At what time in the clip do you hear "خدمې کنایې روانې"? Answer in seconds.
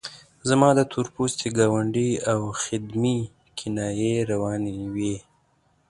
2.63-4.75